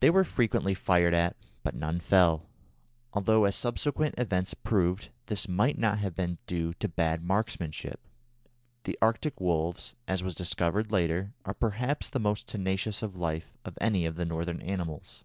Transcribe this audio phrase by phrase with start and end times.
[0.00, 2.50] They were frequently fired at, but none fell,
[3.14, 7.98] although, as subsequent events proved, this might not have been due to bad marksmanship.
[8.84, 13.78] The Arctic wolves, as was discovered later, are perhaps the most tenacious of life of
[13.80, 15.24] any of the Northern animals.